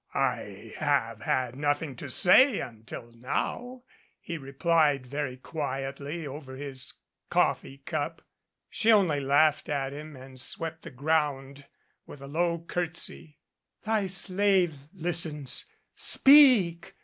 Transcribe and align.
"I 0.15 0.73
have 0.77 1.21
had 1.21 1.55
nothing 1.55 1.95
to 1.97 2.09
say 2.09 2.59
until 2.59 3.11
now," 3.11 3.83
he 4.19 4.35
replied, 4.35 5.05
very 5.05 5.37
quietly, 5.37 6.25
over 6.25 6.55
his 6.55 6.95
coffee 7.29 7.77
cup. 7.77 8.23
She 8.67 8.91
only 8.91 9.19
laughed 9.19 9.69
at 9.69 9.93
him 9.93 10.15
and 10.15 10.39
swept 10.39 10.81
the 10.81 10.89
ground 10.89 11.67
with 12.07 12.19
a 12.19 12.25
low 12.27 12.57
curtesy. 12.67 13.37
"Thy 13.83 14.07
slave 14.07 14.73
listens. 14.91 15.65
Speak! 15.95 16.95